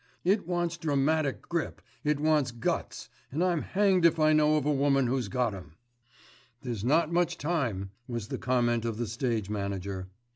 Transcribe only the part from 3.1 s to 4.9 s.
and I'm hanged if I know of a